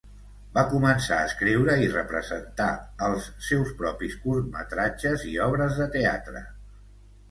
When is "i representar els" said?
1.83-3.29